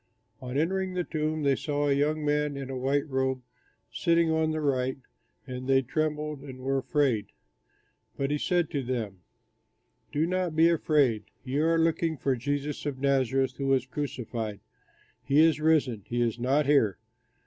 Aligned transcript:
On 0.41 0.57
entering 0.57 0.95
the 0.95 1.03
tomb 1.03 1.43
they 1.43 1.55
saw 1.55 1.87
a 1.87 1.93
young 1.93 2.25
man 2.25 2.57
in 2.57 2.71
a 2.71 2.75
white 2.75 3.07
robe 3.07 3.43
sitting 3.91 4.31
on 4.31 4.49
the 4.49 4.59
right, 4.59 4.97
and 5.45 5.67
they 5.67 5.83
trembled 5.83 6.41
and 6.41 6.57
were 6.57 6.79
afraid. 6.79 7.27
But 8.17 8.31
he 8.31 8.39
said 8.39 8.71
to 8.71 8.81
them, 8.81 9.19
"Do 10.11 10.25
not 10.25 10.55
be 10.55 10.69
afraid. 10.69 11.25
You 11.43 11.65
are 11.67 11.77
looking 11.77 12.17
for 12.17 12.35
Jesus 12.35 12.83
of 12.87 12.97
Nazareth, 12.97 13.57
who 13.57 13.67
was 13.67 13.85
crucified. 13.85 14.61
He 15.23 15.39
is 15.41 15.59
risen; 15.61 16.01
he 16.07 16.19
is 16.23 16.39
not 16.39 16.65
here. 16.65 16.97